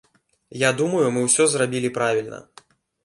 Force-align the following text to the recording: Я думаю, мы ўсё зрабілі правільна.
Я 0.67 0.71
думаю, 0.79 1.03
мы 1.17 1.21
ўсё 1.27 1.47
зрабілі 1.51 1.93
правільна. 1.99 2.41